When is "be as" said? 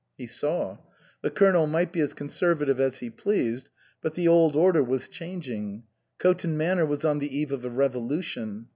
1.93-2.15